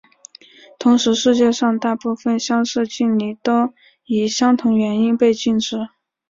[0.79, 3.71] 同时世界上大部份相似敬礼都
[4.05, 5.89] 以相同原因被禁止。